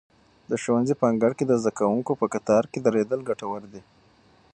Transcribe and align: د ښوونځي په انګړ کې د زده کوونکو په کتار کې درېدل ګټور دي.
د 0.49 0.51
ښوونځي 0.61 0.95
په 0.97 1.05
انګړ 1.11 1.31
کې 1.37 1.45
د 1.47 1.53
زده 1.61 1.71
کوونکو 1.79 2.11
په 2.21 2.25
کتار 2.33 2.63
کې 2.71 2.79
درېدل 2.87 3.19
ګټور 3.29 3.61
دي. 3.73 3.81